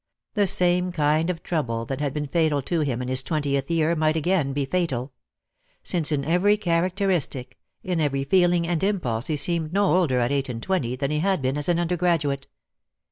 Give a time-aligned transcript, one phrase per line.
[0.33, 3.95] The same kind of trouble that had been fatal to him in his twentieth year
[3.95, 5.13] might again be fatal;
[5.83, 10.49] since in every characteristic, in every feeling and impulse he seemed no older at eight
[10.49, 12.47] and twenty than he had been as an undergraduate.